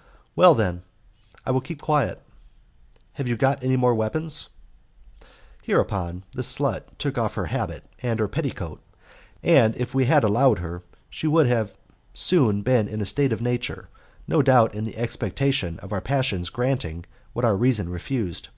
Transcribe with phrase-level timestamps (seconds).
[0.00, 0.82] "Very well, then,
[1.44, 2.22] I will keep quiet."
[3.16, 4.48] "Have you got any more weapons?"
[5.62, 8.80] Hereupon the slut took off her habit and her petticoat,
[9.42, 11.74] and if we had allowed her she would have
[12.14, 13.90] soon been in a state of nature,
[14.26, 17.04] no doubt in the expectation of our passions granting
[17.34, 18.48] what our reason refused.